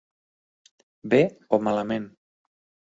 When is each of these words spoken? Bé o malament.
Bé 1.13 1.21
o 1.59 1.63
malament. 1.69 2.13